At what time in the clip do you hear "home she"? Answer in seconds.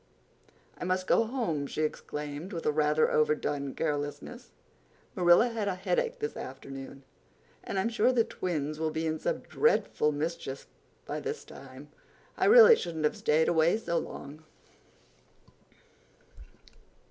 1.25-1.83